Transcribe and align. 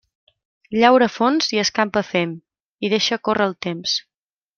Llaura 0.77 1.07
fons 1.17 1.49
i 1.57 1.61
escampa 1.63 2.03
fem, 2.09 2.31
i 2.89 2.93
deixa 2.95 3.19
córrer 3.29 3.47
el 3.51 3.55
temps. 3.67 3.95